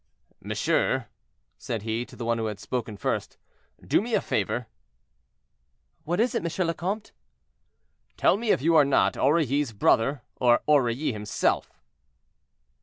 "Monsieur," 0.41 1.09
said 1.59 1.83
he, 1.83 2.07
to 2.07 2.15
the 2.15 2.25
one 2.25 2.39
who 2.39 2.47
had 2.47 2.59
spoken 2.59 2.97
first, 2.97 3.37
"do 3.85 4.01
me 4.01 4.15
a 4.15 4.19
favor?" 4.21 4.65
"What 6.05 6.19
is 6.19 6.33
it, 6.33 6.43
M. 6.43 6.65
le 6.65 6.73
Comte?" 6.73 7.11
"Tell 8.17 8.35
me 8.35 8.49
if 8.49 8.63
you 8.63 8.75
are 8.75 8.83
not 8.83 9.15
Aurilly's 9.15 9.73
brother, 9.73 10.23
or 10.37 10.61
Aurilly 10.67 11.11
himself?" 11.11 11.83